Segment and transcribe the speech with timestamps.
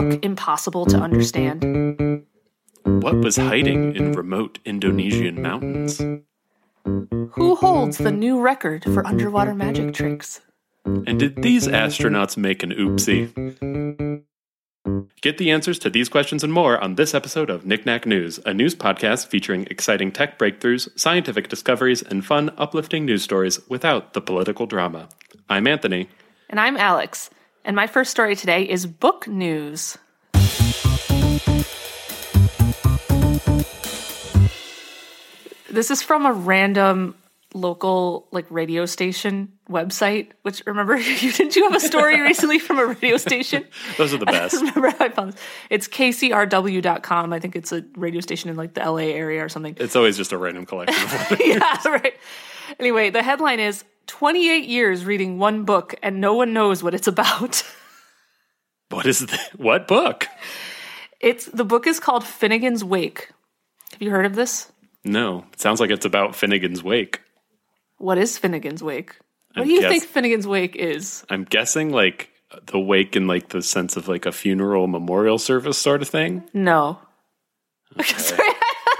[0.00, 1.62] book impossible to understand?
[2.82, 5.98] What was hiding in remote Indonesian mountains?
[6.84, 10.40] Who holds the new record for underwater magic tricks?
[10.84, 13.30] And did these astronauts make an oopsie?
[15.22, 18.40] Get the answers to these questions and more on this episode of Knick Knack News,
[18.44, 24.12] a news podcast featuring exciting tech breakthroughs, scientific discoveries, and fun, uplifting news stories without
[24.12, 25.08] the political drama.
[25.48, 26.08] I'm Anthony.
[26.50, 27.30] And I'm Alex.
[27.64, 29.96] And my first story today is book news.
[35.70, 37.16] This is from a random
[37.54, 42.78] local like radio station website which remember you did you have a story recently from
[42.78, 43.64] a radio station?
[43.96, 44.54] Those are the best.
[44.54, 45.40] remember how i found this
[45.70, 49.76] it's kcrw.com i think it's a radio station in like the la area or something.
[49.78, 52.14] It's always just a random collection of yeah right
[52.78, 57.06] anyway the headline is 28 years reading one book and no one knows what it's
[57.08, 57.62] about.
[58.90, 60.28] What is the, what book?
[61.18, 63.30] it's the book is called finnegan's wake.
[63.92, 64.70] Have you heard of this?
[65.04, 67.20] No, it sounds like it's about Finnegans Wake.
[67.98, 69.16] what is finnegan's wake?
[69.54, 71.24] What I do you guess- think finnegan's wake is?
[71.28, 72.30] I'm guessing like
[72.66, 76.44] the wake in like the sense of like a funeral memorial service sort of thing.
[76.52, 76.98] no.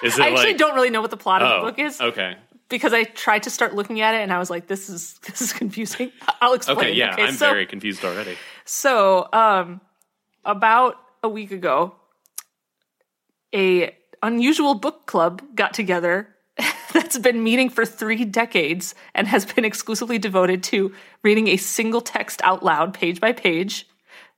[0.03, 1.99] It I actually like don't really know what the plot of oh, the book is.
[2.01, 2.37] Okay.
[2.69, 5.41] Because I tried to start looking at it and I was like, this is this
[5.41, 6.13] is confusing.
[6.41, 6.79] I'll explain.
[6.79, 8.37] Okay, yeah, I'm so, very confused already.
[8.65, 9.81] so um
[10.45, 11.95] about a week ago,
[13.55, 16.29] a unusual book club got together
[16.93, 22.01] that's been meeting for three decades and has been exclusively devoted to reading a single
[22.01, 23.87] text out loud, page by page.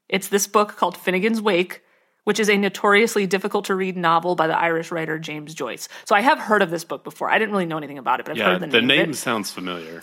[0.08, 1.82] It's this book called Finnegans Wake,
[2.26, 5.88] which is a notoriously difficult to read novel by the Irish writer James Joyce.
[6.06, 7.30] So I have heard of this book before.
[7.30, 8.90] I didn't really know anything about it, but I've Yeah, heard the, the name.
[8.90, 10.02] it name sounds familiar.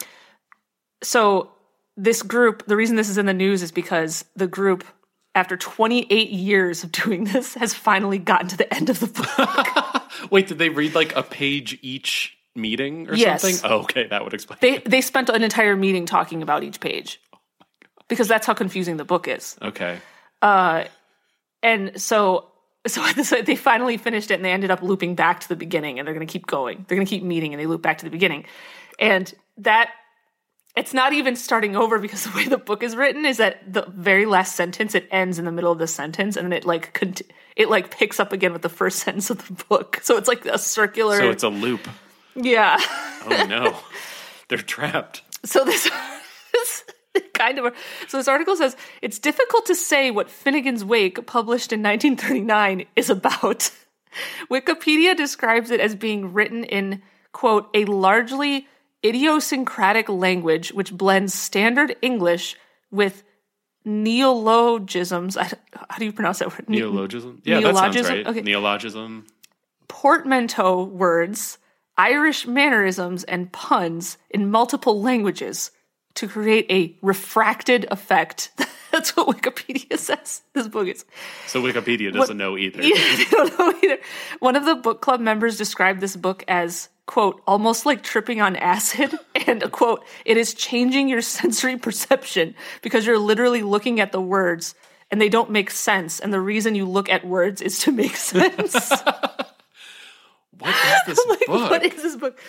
[1.04, 1.52] so
[1.98, 4.86] this group the reason this is in the news is because the group
[5.36, 10.04] after 28 years of doing this has finally gotten to the end of the book
[10.32, 13.42] Wait, did they read like a page each meeting or Yes.
[13.42, 13.70] something?
[13.70, 14.60] Oh, okay, that would explain.
[14.62, 17.38] they they spent an entire meeting talking about each page Oh
[18.08, 20.00] because that's how confusing the book is okay.
[20.42, 20.86] Uh,
[21.64, 22.50] and so
[22.86, 25.98] so so they finally finished it and they ended up looping back to the beginning
[25.98, 27.98] and they're going to keep going they're going to keep meeting and they loop back
[28.00, 28.46] to the beginning
[29.00, 29.90] and that
[30.76, 33.86] it's not even starting over because the way the book is written is that the
[33.90, 36.94] very last sentence it ends in the middle of the sentence and then it like
[36.94, 37.22] cont-
[37.56, 40.46] it like picks up again with the first sentence of the book so it's like
[40.46, 41.88] a circular So it's a loop.
[42.36, 42.78] yeah
[43.26, 43.78] Oh no.
[44.50, 45.22] They're trapped.
[45.46, 46.13] so this, this
[47.44, 47.74] kind of
[48.08, 53.10] so this article says it's difficult to say what Finnegans Wake, published in 1939, is
[53.10, 53.72] about.
[54.52, 58.68] Wikipedia describes it as being written in quote a largely
[59.04, 62.56] idiosyncratic language which blends standard English
[62.92, 63.24] with
[63.84, 65.36] neologisms.
[65.36, 66.70] I, how do you pronounce that word?
[66.70, 67.42] Ne- Neologism?
[67.44, 68.28] Yeah, that sounds right.
[68.28, 68.42] Okay.
[68.42, 69.26] Neologism.
[69.88, 71.58] portmanteau words,
[71.98, 75.72] Irish mannerisms, and puns in multiple languages
[76.16, 78.52] to create a refracted effect.
[78.92, 81.06] That's what Wikipedia says this book is.
[81.48, 82.82] So Wikipedia doesn't know either.
[82.84, 83.98] I don't know either.
[84.40, 88.56] One of the book club members described this book as, quote, almost like tripping on
[88.56, 92.54] acid, and, a quote, it is changing your sensory perception
[92.84, 94.76] because you're literally looking at the words
[95.10, 96.20] and they don't make sense.
[96.20, 98.74] And the reason you look at words is to make sense.
[100.60, 101.72] What is this like, book?
[101.72, 102.40] what is this book?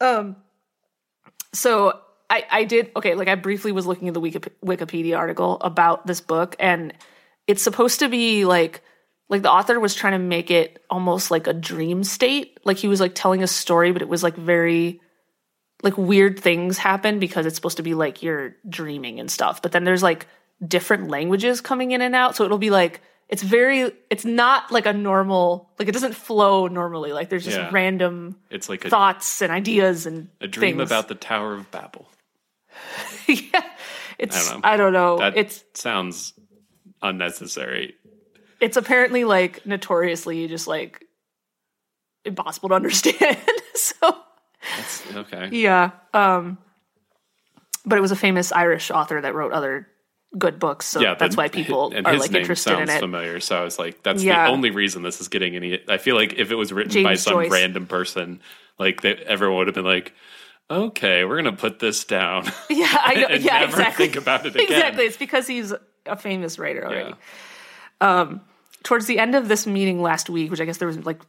[0.00, 0.36] Um,
[1.52, 2.00] so
[2.32, 3.14] I I did okay.
[3.14, 6.94] Like I briefly was looking at the Wikipedia article about this book, and
[7.46, 8.82] it's supposed to be like
[9.28, 12.58] like the author was trying to make it almost like a dream state.
[12.64, 15.00] Like he was like telling a story, but it was like very
[15.82, 19.60] like weird things happen because it's supposed to be like you're dreaming and stuff.
[19.60, 20.26] But then there's like
[20.66, 24.86] different languages coming in and out, so it'll be like it's very it's not like
[24.86, 27.12] a normal like it doesn't flow normally.
[27.12, 27.70] Like there's just Yeah.
[27.72, 30.88] random it's like a, thoughts and ideas and a dream things.
[30.90, 32.08] about the Tower of Babel.
[33.26, 33.62] yeah.
[34.18, 35.18] It's I I don't don't know.
[35.18, 36.34] That it's sounds
[37.02, 37.94] unnecessary.
[38.60, 41.04] it's apparently like notoriously just like
[42.24, 43.36] impossible to understand.
[43.74, 44.16] so
[44.76, 45.48] That's, okay.
[45.52, 45.90] yeah.
[46.14, 46.58] Um
[47.84, 49.88] but it was a famous Irish author that wrote other
[50.38, 52.96] good books, so yeah, that's why people and are his like name interested sounds in
[52.96, 53.00] it.
[53.00, 53.40] familiar.
[53.40, 54.46] So I was like, that's Yeah.
[54.46, 55.80] the only reason this is getting any.
[55.88, 57.50] I feel like if it was written by some Joyce.
[57.50, 58.40] random person,
[58.78, 60.14] like they, everyone would have been like,
[60.70, 62.44] okay, we're gonna put this down.
[62.70, 63.26] Yeah, I know.
[63.30, 64.06] and yeah, never exactly.
[64.06, 64.66] think about it again.
[64.66, 65.04] Exactly.
[65.04, 65.72] It's because he's
[66.06, 67.14] a famous writer already.
[68.00, 68.20] Yeah.
[68.20, 68.40] Um,
[68.82, 71.20] towards the end of this meeting last week, which I guess there was like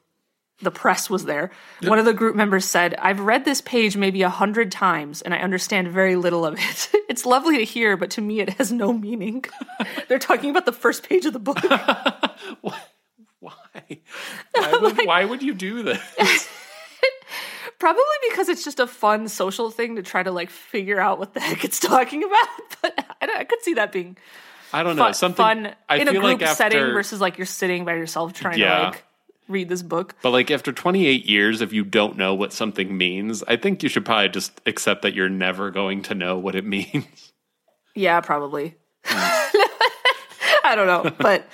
[0.62, 1.51] the press was there.
[1.81, 5.33] One of the group members said, I've read this page maybe a hundred times and
[5.33, 6.89] I understand very little of it.
[7.09, 9.44] it's lovely to hear, but to me it has no meaning.
[10.07, 11.59] They're talking about the first page of the book.
[13.39, 14.00] Why?
[14.53, 16.50] Why would, why would you do this?
[17.83, 21.33] Probably because it's just a fun social thing to try to like figure out what
[21.33, 22.47] the heck it's talking about.
[22.81, 24.15] But I, don't, I could see that being
[24.71, 25.03] I don't know.
[25.03, 27.95] fun, Something fun I in a group like after, setting versus like you're sitting by
[27.95, 28.77] yourself trying Yeah.
[28.77, 29.03] to like
[29.50, 30.15] read this book.
[30.21, 33.89] But like after 28 years, if you don't know what something means, I think you
[33.89, 37.33] should probably just accept that you're never going to know what it means.
[37.95, 38.75] Yeah, probably.
[39.06, 41.45] I don't know, but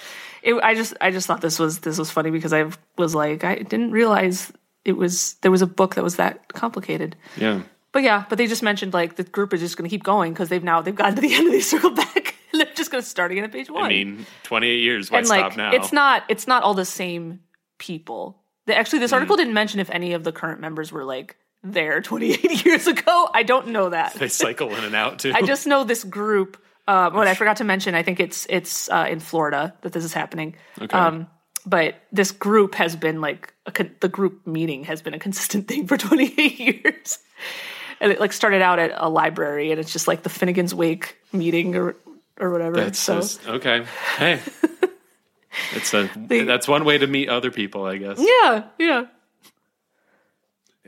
[0.44, 3.44] it, I just I just thought this was this was funny because I was like
[3.44, 4.52] I didn't realize
[4.90, 7.16] it was there was a book that was that complicated.
[7.38, 7.62] Yeah.
[7.92, 10.34] But yeah, but they just mentioned like the group is just going to keep going
[10.34, 12.92] because they've now they've gotten to the end of the circle back and they're just
[12.92, 13.86] going to start again at page one.
[13.86, 15.10] I mean, 28 years.
[15.10, 15.72] Why and stop like now?
[15.72, 17.40] it's not it's not all the same
[17.78, 18.44] people.
[18.66, 19.04] The, actually, Hmm.
[19.04, 22.88] this article didn't mention if any of the current members were like there 28 years
[22.88, 23.30] ago.
[23.34, 24.14] I don't know that.
[24.14, 25.32] they cycle in and out too.
[25.36, 26.62] I just know this group.
[26.88, 30.04] Um, what I forgot to mention, I think it's it's uh, in Florida that this
[30.04, 30.56] is happening.
[30.82, 30.96] Okay.
[30.98, 31.28] Um,
[31.66, 35.68] but this group has been like a, con- the group meeting has been a consistent
[35.70, 37.20] thing for 28 years,
[38.00, 41.18] and it like started out at a library, and it's just like the Finnegans Wake
[41.34, 41.96] meeting or
[42.40, 42.76] or whatever.
[42.78, 43.86] That's so just- okay.
[44.18, 44.40] Hey,
[45.74, 48.18] it's a They- that's one way to meet other people, I guess.
[48.20, 49.06] yeah, yeah.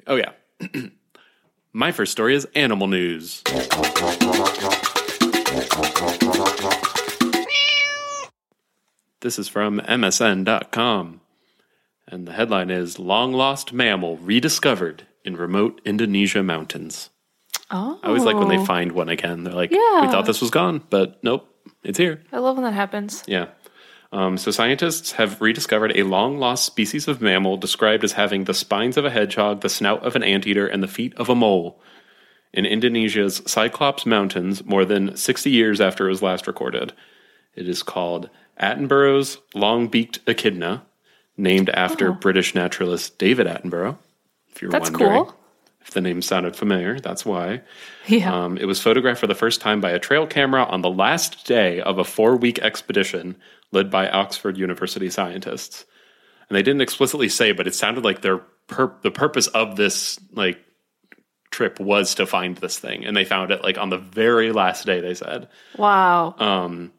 [0.08, 0.32] Oh yeah.
[1.74, 3.42] My first story is animal news.
[9.22, 11.22] This is from MSN.com.
[12.08, 17.10] And the headline is Long Lost Mammal Rediscovered in Remote Indonesia Mountains.
[17.70, 19.44] Oh, I always like when they find one again.
[19.44, 20.02] They're like, Yeah.
[20.02, 21.48] we thought this was gone, but nope,
[21.84, 22.22] it's here.
[22.34, 23.24] I love when that happens.
[23.28, 23.48] Yeah.
[24.12, 28.54] Um, so scientists have rediscovered a long lost species of mammal described as having the
[28.54, 31.80] spines of a hedgehog, the snout of an anteater, and the feet of a mole
[32.52, 36.92] in Indonesia's Cyclops Mountains more than 60 years after it was last recorded.
[37.56, 38.30] It is called
[38.62, 40.84] Attenborough's long beaked echidna,
[41.38, 42.14] named after Oh.
[42.14, 43.98] British naturalist David Attenborough.
[44.54, 45.36] If you're That's wondering cool.
[45.82, 47.62] if the name sounded familiar, that's why.
[48.08, 48.34] Yeah.
[48.34, 51.46] Um, it was photographed for the first time by a trail camera on the last
[51.48, 53.36] day of a four week expedition
[53.72, 55.86] led by Oxford University scientists.
[56.50, 60.20] And they didn't explicitly say, but it sounded like their pur- the purpose of this
[60.34, 60.60] like
[61.50, 64.86] trip was to find this thing, and they found it like on the very last
[64.86, 65.00] day.
[65.00, 65.48] They said
[65.78, 66.36] wow.
[66.38, 66.92] um,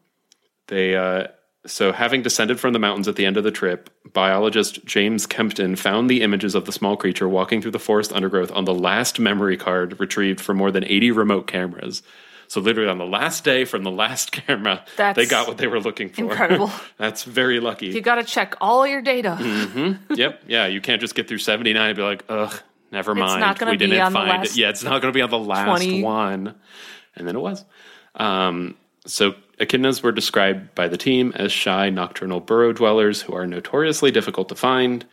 [0.67, 1.27] they uh,
[1.65, 5.75] so having descended from the mountains at the end of the trip, biologist James Kempton
[5.77, 9.19] found the images of the small creature walking through the forest undergrowth on the last
[9.19, 12.03] memory card retrieved from more than 80 remote cameras.
[12.49, 15.67] So literally on the last day from the last camera, That's they got what they
[15.67, 16.21] were looking for.
[16.23, 16.69] incredible.
[16.97, 17.87] That's very lucky.
[17.87, 19.37] you got to check all your data.
[19.39, 20.13] Mm-hmm.
[20.15, 20.43] yep.
[20.47, 20.67] Yeah.
[20.67, 22.53] You can't just get through 79 and be like, ugh,
[22.91, 23.39] never mind.
[23.39, 24.57] not gonna we be didn't on the find last it.
[24.57, 26.03] Yeah, it's not going to be on the last 20.
[26.03, 26.55] one.
[27.15, 27.63] And then it was.
[28.15, 28.75] Um,
[29.05, 29.33] so
[29.65, 34.49] echidnas were described by the team as shy nocturnal burrow dwellers who are notoriously difficult
[34.49, 35.05] to find.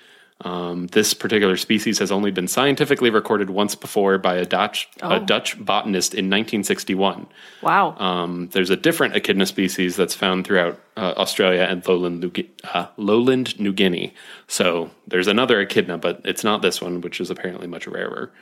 [0.43, 5.17] Um, this particular species has only been scientifically recorded once before by a Dutch, Oh.
[5.17, 7.27] a Dutch botanist in 1961.
[7.61, 7.95] Wow.
[7.99, 12.33] Um, there's a different echidna species that's found throughout uh, Australia and lowland New,
[12.73, 14.15] uh, lowland New Guinea.
[14.49, 18.33] So there's another echidna, but it's not this one, which is apparently much rarer.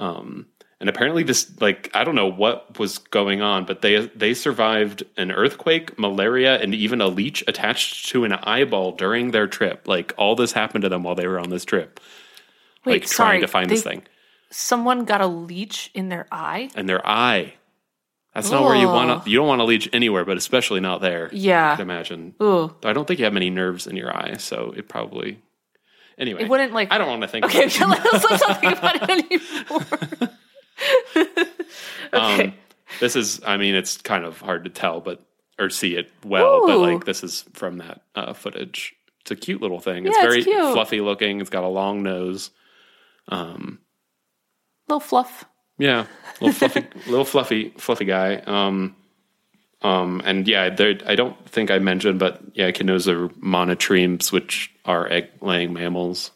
[0.00, 0.46] Um,
[0.80, 5.04] and apparently, this like I don't know what was going on, but they they survived
[5.16, 9.88] an earthquake, malaria, and even a leech attached to an eyeball during their trip.
[9.88, 11.98] Like all this happened to them while they were on this trip,
[12.84, 13.28] Wait, like sorry.
[13.30, 14.02] trying to find this thing.
[14.50, 16.70] Someone got a leech in their eye.
[16.74, 17.54] and their eye.
[18.34, 19.30] That's not where you want to.
[19.30, 21.30] You don't want to leech anywhere, but especially not there.
[21.32, 21.74] Yeah.
[21.78, 22.34] I imagine.
[22.42, 22.74] Ooh.
[22.84, 25.40] I don't think you have many nerves in your eye, so it probably.
[26.18, 26.92] Anyway, It wouldn't like.
[26.92, 27.46] I don't want to think.
[27.46, 28.12] Okay, about it.
[28.12, 29.10] let's let's not think about it
[30.20, 30.36] anymore.
[31.16, 32.44] okay.
[32.44, 32.52] Um,
[33.00, 33.40] this is.
[33.46, 35.22] I mean, it's kind of hard to tell, but
[35.58, 38.94] or see it well, but like this is from that uh, footage.
[39.22, 40.06] It's a cute little thing.
[40.06, 41.40] It's very it's fluffy looking.
[41.40, 42.50] It's got a long nose.
[43.28, 43.80] Um,
[44.88, 45.44] Little fluff.
[45.78, 46.06] Yeah,
[46.40, 48.36] little fluffy, little fluffy, fluffy guy.
[48.36, 48.94] Um,
[49.82, 50.62] um, and yeah.
[50.64, 56.30] I don't think I mentioned, but yeah, echidnas are monotremes, which are egg-laying mammals.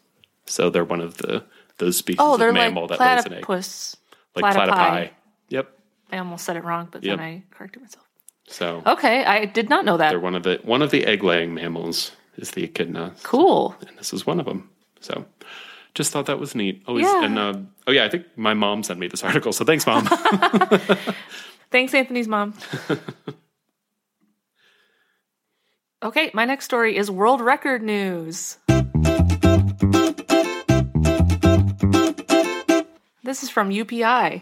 [0.45, 1.43] So they're one of the
[1.77, 3.43] those species Oh, of mammal like that lays an egg.
[4.35, 4.69] Like platypi.
[4.69, 5.09] platypi.
[5.49, 5.77] Yep.
[6.11, 7.17] I almost said it wrong, but Yep.
[7.17, 8.05] then I corrected myself.
[8.47, 10.09] So Okay, I did not know that.
[10.09, 13.75] they're one of the one of the egg-laying mammals is the echidna, Cool.
[13.87, 14.69] and this is one of them.
[14.99, 15.25] So.
[15.93, 16.83] Just thought that was neat.
[16.87, 17.25] Always, Yeah.
[17.25, 17.53] and uh,
[17.85, 19.51] oh yeah, I think my mom sent me this article.
[19.51, 20.05] So thanks, mom.
[21.69, 22.53] Thanks, Anthony's mom.
[26.03, 28.57] okay, my next story is world record news.
[33.31, 34.41] This is from UPI.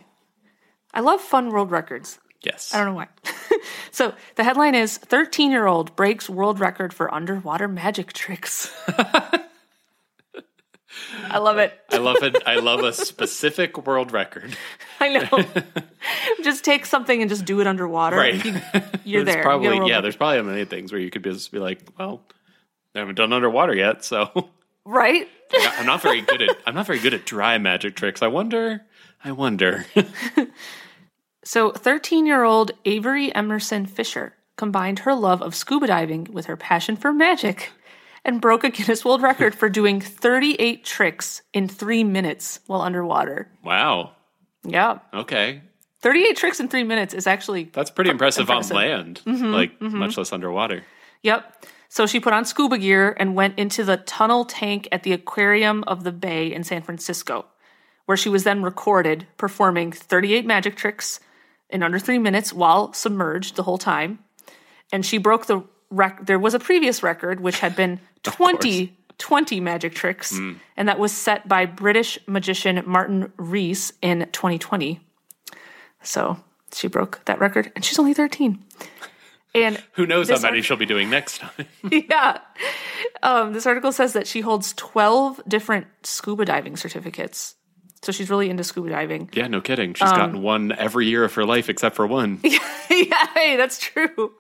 [0.96, 2.18] I love fun world records.
[2.42, 2.74] Yes.
[2.74, 3.08] I don't know why.
[3.92, 8.74] so the headline is 13 year old breaks world record for underwater magic tricks.
[8.88, 9.42] I
[11.38, 11.80] love it.
[11.92, 12.42] I love it.
[12.48, 14.58] I love a specific world record.
[15.00, 15.46] I know.
[16.44, 18.18] just take something and just do it underwater.
[18.18, 18.44] Right.
[18.44, 18.60] You,
[19.04, 19.44] you're There's there.
[19.44, 19.82] probably You a yeah.
[19.82, 20.02] record.
[20.06, 22.24] There's probably many things where you could just be like, well,
[22.96, 24.50] I haven't done underwater yet, so
[24.86, 25.28] Right?
[25.54, 28.22] I'm not very good at I'm not very good at dry magic tricks.
[28.22, 28.82] I wonder.
[29.24, 29.86] I wonder.
[31.44, 36.58] So 13 year old Avery Emerson Fisher combined her love of scuba diving with her
[36.58, 37.72] passion for magic
[38.26, 43.50] and broke a Guinness World Record for doing 38 tricks in three minutes while underwater.
[43.64, 44.12] wow.
[44.64, 45.00] Yeah.
[45.14, 45.62] Okay.
[46.02, 48.76] 38 tricks in three minutes is actually That's pretty impressive, impressive.
[48.76, 49.98] on land, mm-hmm, like mm-hmm.
[49.98, 50.84] much less underwater.
[51.24, 51.66] Yep.
[51.90, 55.84] So she put on scuba gear and went into the tunnel tank at the Aquarium
[55.86, 57.48] of the Bay in San Francisco,
[58.06, 61.20] where she was then recorded performing 38 magic tricks
[61.70, 64.20] in under three minutes while submerged the whole time.
[64.92, 66.26] And she broke the rec.
[66.26, 70.58] There was a previous record which had been 20, 20 magic tricks, mm.
[70.78, 75.00] and that was set by British magician Martin Rees in 2020.
[76.02, 76.38] So
[76.74, 78.64] she broke that record, and she's only 13.
[79.56, 81.66] And Who knows how many she'll be doing next time?
[81.92, 82.40] yeah.
[83.24, 87.56] Um, this article says that she holds 12 different scuba diving certificates.
[88.02, 89.30] So she's really into scuba diving.
[89.34, 89.90] yeah, no kidding.
[89.90, 92.40] Um, She's gotten one every year of her life except for one.
[92.44, 94.08] yeah, hey, that's true.
[94.16, 94.32] Two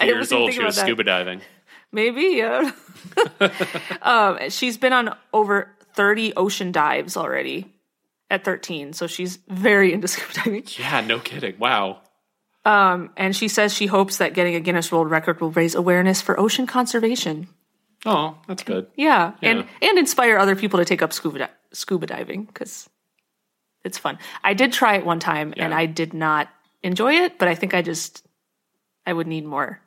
[0.00, 0.82] I years old, she was that.
[0.82, 1.42] scuba diving.
[1.90, 2.70] Maybe, yeah.
[4.02, 7.70] um, she's been on over 30 ocean dives already
[8.30, 8.94] at 13.
[8.94, 10.64] So she's very into scuba diving.
[10.78, 11.58] Yeah, no kidding.
[11.58, 12.00] Wow.
[12.64, 16.22] Um, and she says she hopes that getting a Guinness World Record will raise awareness
[16.22, 17.48] for ocean conservation.
[18.06, 18.86] Oh, that's good.
[18.96, 19.88] Yeah, and Yeah.
[19.90, 22.88] and inspire other people to take up scuba di- scuba diving because
[23.84, 24.18] it's fun.
[24.44, 26.48] I did try it one time and I did not
[26.82, 28.24] enjoy it, but I think I just
[29.06, 29.80] I would need more.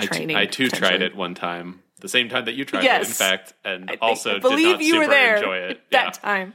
[0.00, 3.04] Training, I too tried it one time, the same time that you tried it, in
[3.06, 5.80] fact, and I also I did believe not you super were there enjoy it.
[5.90, 6.10] that yeah.
[6.10, 6.54] time.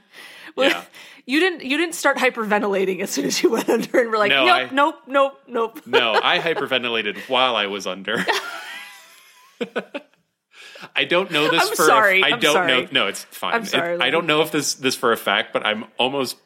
[0.57, 0.83] Well, Yeah.
[1.25, 4.29] you didn't you didn't start hyperventilating as soon as you went under and were like,
[4.29, 5.81] No, nope, I- nope, nope, nope.
[5.87, 8.23] No, I hyperventilated while I was under.
[10.95, 11.83] I don't know this I'm for.
[11.85, 12.67] sorry, I I'm don't sorry.
[12.83, 12.87] know.
[12.91, 13.53] No, it's fine.
[13.53, 16.37] I'm sorry, It- I don't know if this this for a fact, but I'm almost.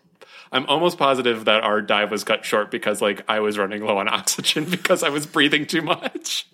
[0.49, 3.97] I'm almost positive that our dive was cut short because, like, I was running low
[3.97, 6.47] on oxygen because I was breathing too much.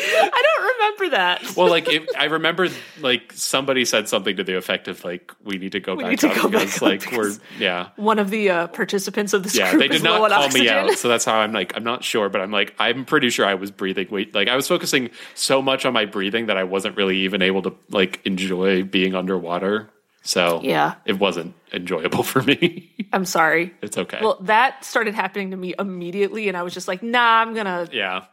[0.00, 1.56] I don't remember that.
[1.56, 2.68] Well, like, if, I remember,
[3.00, 6.18] like, somebody said something to the effect of, like, we need to go back need
[6.20, 7.88] to up go back because, up like, because- we're, yeah.
[7.96, 10.60] One of the uh, participants of this Yeah, group they did not call oxygen.
[10.64, 13.30] me out, so that's how I'm like I'm not sure, but I'm like I'm pretty
[13.30, 14.08] sure I was breathing.
[14.10, 17.42] Wait, like I was focusing so much on my breathing that I wasn't really even
[17.42, 19.88] able to like enjoy being underwater.
[20.26, 20.94] So Yeah.
[21.04, 22.90] it wasn't enjoyable for me.
[23.12, 23.72] I'm sorry.
[23.80, 24.18] it's okay.
[24.20, 27.88] Well, that started happening to me immediately, and I was just like, "Nah, I'm gonna."
[27.92, 28.24] yeah,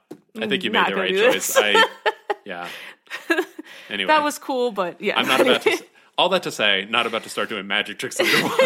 [0.41, 1.55] I think you made the right choice.
[1.55, 1.83] I
[2.45, 2.67] yeah.
[3.89, 5.77] Anyway, That was cool, but yeah, I'm not about to.
[6.17, 8.63] All that to say, not about to start doing magic tricks underwater.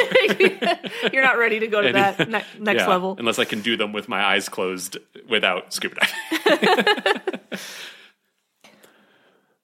[1.12, 3.16] You're not ready to go to that ne- next Yeah, level.
[3.20, 4.98] unless I can do them with my eyes closed
[5.30, 7.40] without scuba diving.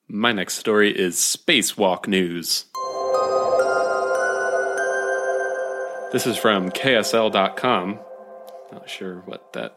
[0.07, 2.65] my next story is spacewalk news.
[6.13, 7.99] This is from KSL.com.
[8.71, 9.75] Not sure what that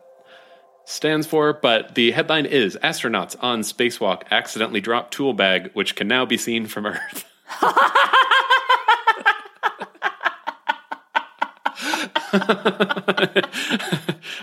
[0.84, 6.06] stands for, but the headline is Astronauts on Spacewalk accidentally drop tool bag, which can
[6.08, 7.24] now be seen from Earth.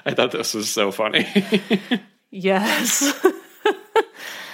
[0.06, 1.28] I thought this was so funny.
[2.36, 3.14] Yes.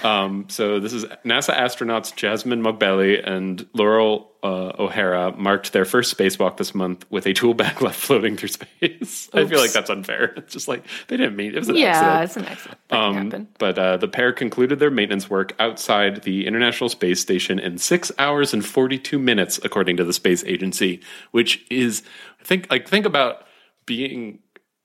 [0.02, 6.56] So this is NASA astronauts Jasmin Moghbeli and Loral uh, O'Hara marked their first spacewalk
[6.56, 9.28] this month with a tool bag left floating through space.
[9.32, 10.34] I feel like that's unfair.
[10.40, 12.24] It's just like they didn't mean it was an yeah, accident.
[12.24, 12.80] it's an accident.
[12.90, 13.48] Happen.
[13.58, 18.10] But uh, the pair concluded their maintenance work outside the International Space Station in six
[18.18, 21.00] hours and forty-two minutes, according to the space agency.
[21.30, 22.02] Which is,
[22.42, 23.44] think like think about
[23.86, 24.38] being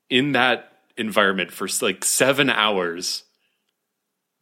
[0.10, 3.24] in that environment for like seven hours.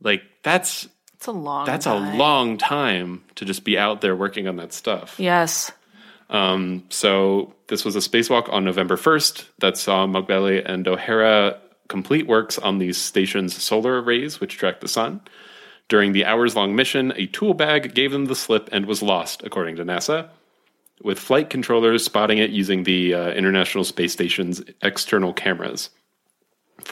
[0.03, 1.65] Like that's It's a long.
[1.65, 2.13] that's time.
[2.13, 5.15] a long time to just be out there working on that stuff.
[5.19, 5.71] Yes.
[6.89, 12.57] So this was a spacewalk on November 1st that saw Moghbeli and O'Hara complete works
[12.57, 15.21] on the station's solar arrays, which track the sun.
[15.89, 19.43] During the hours long mission, a tool bag gave them the slip and was lost,
[19.43, 20.29] according to NASA,
[21.03, 25.89] with flight controllers spotting it using the uh, International Space Station's external cameras.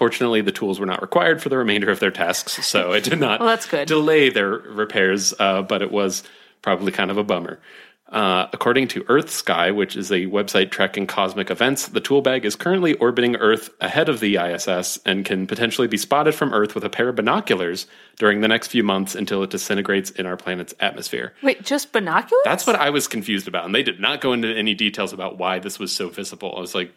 [0.01, 3.19] Fortunately, the tools were not required for the remainder of their tasks, so it did
[3.19, 3.87] not Well, that's good.
[3.87, 6.23] delay their repairs, uh, but it was
[6.63, 7.59] probably kind of a bummer.
[8.07, 12.45] Uh, according to Earth Sky, which is a website tracking cosmic events, the tool bag
[12.45, 16.73] is currently orbiting Earth ahead of the ISS and can potentially be spotted from Earth
[16.73, 17.85] with a pair of binoculars
[18.17, 21.35] during the next few months until it disintegrates in our planet's atmosphere.
[21.43, 22.41] Wait, just binoculars?
[22.43, 25.37] That's what I was confused about, and they did not go into any details about
[25.37, 26.55] why this was so visible.
[26.57, 26.91] I was like,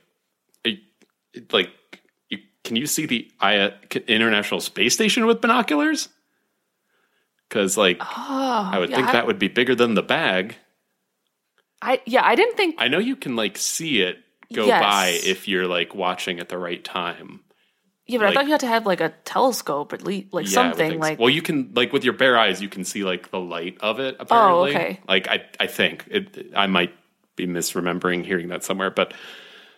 [1.52, 1.68] like,
[2.64, 3.30] can you see the
[4.08, 6.08] International Space Station with binoculars?
[7.48, 10.56] Because, like, Oh, I would yeah, think that would be bigger than the bag.
[11.82, 12.76] I yeah, I didn't think.
[12.78, 14.18] I know you can like see it
[14.52, 14.80] go Yes.
[14.82, 17.40] by if you're like watching at the right time.
[18.06, 20.46] Yeah, but like- I thought you had to have like a telescope at least, like
[20.46, 20.98] Yeah, something so.
[20.98, 21.18] like.
[21.18, 24.00] well, you can like with your bare eyes, you can see like the light of
[24.00, 24.16] it.
[24.18, 25.00] Oh, apparently, Oh, okay.
[25.06, 26.52] Like I, I think it.
[26.56, 26.94] I might
[27.36, 29.12] be misremembering hearing that somewhere, but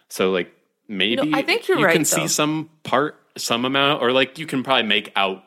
[0.08, 0.52] so like
[0.88, 4.46] maybe I think you're you can right, see some part, some amount, or like you
[4.46, 5.42] can probably make out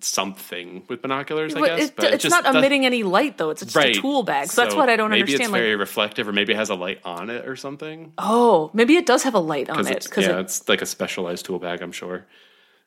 [0.00, 1.54] something with binoculars.
[1.54, 3.50] I But guess, it- but it it's just not emitting any light though.
[3.50, 3.96] It's just right.
[3.96, 4.48] a tool bag.
[4.48, 5.42] So, that's what I don't maybe understand.
[5.42, 8.12] it's like, very reflective, or maybe it has a light on it or something.
[8.18, 10.86] oh, maybe it does have a light on it because yeah, it, it's like a
[10.86, 12.26] specialized tool bag, I'm sure.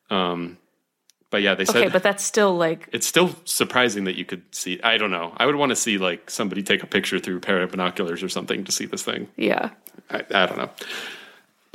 [0.09, 0.57] Um,
[1.31, 1.77] but yeah, they said.
[1.77, 4.79] okay, but that's still like it's still surprising that you could see.
[4.81, 5.33] I don't know.
[5.37, 8.21] I would want to see like somebody take a picture through a pair of binoculars
[8.23, 9.27] or something to see this thing.
[9.37, 9.69] yeah.
[10.09, 10.69] I, I don't know.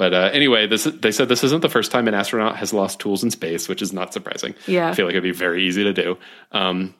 [0.00, 3.00] But uh, anyway, this they said this isn't the first time an astronaut has lost
[3.00, 4.54] tools in space, which is not surprising.
[4.66, 4.88] Yeah.
[4.88, 6.16] I feel like it'd be very easy to do.
[6.52, 6.94] Um,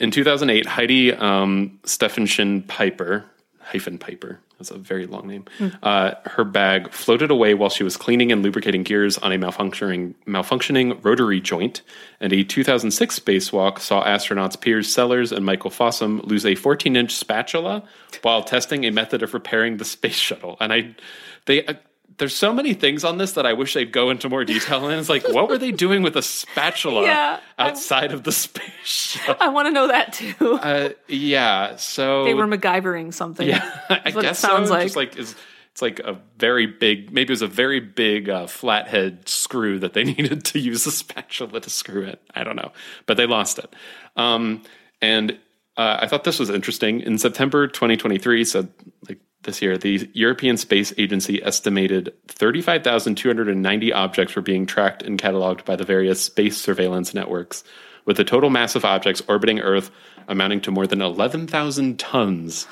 [0.00, 3.26] in 2008, Heidi um, Stefansson Piper,
[3.60, 5.44] hyphen Piper, that's a very long name,
[5.82, 10.14] uh, her bag floated away while she was cleaning and lubricating gears on a malfunctioning,
[10.26, 11.82] malfunctioning rotary joint.
[12.20, 17.14] And a 2006 spacewalk saw astronauts Piers Sellers and Michael Fossum lose a 14 inch
[17.14, 17.82] spatula
[18.22, 20.56] while testing a method of repairing the space shuttle.
[20.58, 20.96] And I,
[21.44, 21.74] they, uh,
[22.18, 24.98] there's so many things on this that I wish they'd go into more detail in.
[24.98, 29.36] It's like, what were they doing with a spatula Yeah, outside of the space shuttle?
[29.40, 30.54] I want to know that too.
[30.54, 33.48] Uh, yeah, so they were MacGyvering something.
[33.48, 34.74] yeah, I guess sounds so.
[34.74, 34.82] like.
[34.84, 35.34] Just like is
[35.78, 39.92] it's like a very big, maybe it was a very big uh, flathead screw that
[39.92, 42.20] they needed to use a spatula to screw it.
[42.34, 42.72] I don't know,
[43.06, 43.72] but they lost it.
[44.16, 44.64] Um,
[45.00, 45.38] and
[45.76, 47.00] uh, I thought this was interesting.
[47.00, 48.66] In September 2023, so
[49.08, 55.64] like this year, the European Space Agency estimated 35,290 objects were being tracked and cataloged
[55.64, 57.62] by the various space surveillance networks,
[58.04, 59.90] with the total mass of objects orbiting Earth
[60.26, 62.66] amounting to more than 11,000 tons.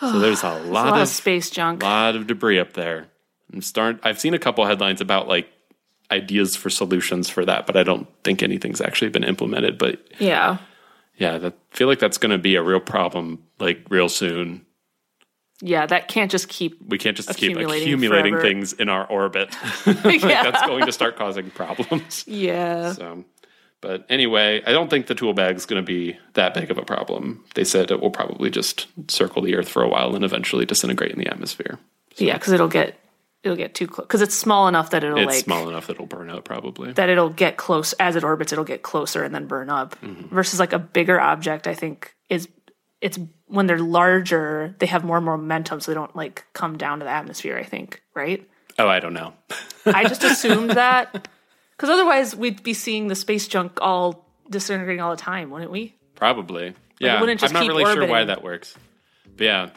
[0.00, 1.82] So there's a a lot, lot of, of space junk.
[1.82, 3.08] A lot of debris up there.
[3.52, 4.00] I'm start.
[4.02, 5.48] I've seen a couple headlines about like
[6.10, 9.78] ideas for solutions for that, but I don't think anything's actually been implemented.
[9.78, 10.58] But Yeah.
[11.16, 14.64] yeah, I feel like that's going to be a real problem like real soon.
[15.60, 16.78] Yeah, that can't just keep.
[16.86, 18.48] We can't just keep Accumulating accumulating forever.
[18.48, 19.54] things in our orbit.
[20.04, 20.44] Like, Yeah.
[20.44, 22.24] That's going to start causing problems.
[22.28, 22.92] Yeah.
[22.92, 23.24] So,
[23.80, 26.82] but anyway, I don't think the tool bag's going to be that big of a
[26.84, 27.44] problem.
[27.54, 31.12] They said it will probably just circle the Earth for a while and eventually disintegrate
[31.12, 31.78] in the atmosphere.
[32.16, 32.98] Yeah, because it'll get
[33.44, 35.92] it'll get too close because it's small enough that it'll It's like small enough that
[35.94, 36.90] it'll burn out probably.
[36.92, 38.52] that it'll get close as it orbits.
[38.52, 39.94] It'll get closer and then burn up.
[40.00, 40.34] Mm-hmm.
[40.34, 42.48] Versus like a bigger object, I think is
[43.00, 47.04] it's when they're larger, they have more momentum, so they don't like come down to
[47.04, 47.56] the atmosphere.
[47.56, 48.48] I think, right?
[48.78, 49.34] oh, I don't know.
[49.86, 51.28] I just assumed that
[51.76, 55.94] because otherwise we'd be seeing the space junk all disintegrating all the time, wouldn't we?
[56.14, 56.74] Probably.
[56.98, 57.20] Yeah.
[57.20, 58.74] wouldn't just I'm not keep really sure why that works.
[59.36, 59.70] But yeah.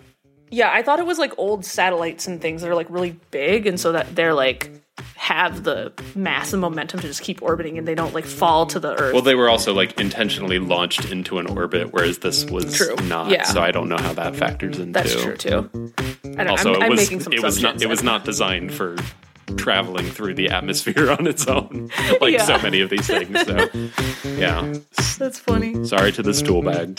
[0.50, 3.68] Yeah, I thought it was like old satellites and things that are like really big,
[3.68, 4.81] and so that they're like
[5.16, 8.80] have the mass and momentum to just keep orbiting, and they don't like fall to
[8.80, 9.14] the earth.
[9.14, 12.96] Well, they were also like intentionally launched into an orbit, whereas this was True.
[13.08, 13.30] not.
[13.32, 13.44] Yeah.
[13.44, 14.94] So I don't know how that factors into.
[14.94, 15.94] That's true too.
[16.38, 18.74] I don't, Also, I'm, it was making some it was not it was not designed
[18.74, 18.96] for
[19.58, 21.90] traveling through the atmosphere on its own,
[22.22, 22.46] like Yeah.
[22.46, 23.40] so many of these things.
[23.42, 23.68] So
[24.30, 24.74] yeah,
[25.18, 25.84] That's funny.
[25.86, 26.98] sorry to this tool bag.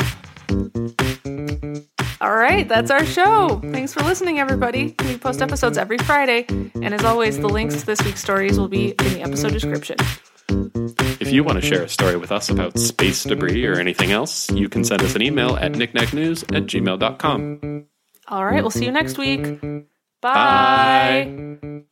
[2.23, 3.61] All right, that's our mm-hmm.
[3.61, 3.73] show.
[3.73, 4.95] Thanks for listening, everybody.
[5.05, 8.69] We post episodes every Friday, and as always, the links to this week's stories will
[8.69, 9.97] be in the episode description.
[11.21, 14.49] If you want to share a story with us about space debris or anything else,
[14.53, 17.87] you can send us an email at knickknacknews at gmail.com.
[18.29, 19.61] All right, we'll see you next week.
[20.21, 21.83] Bye.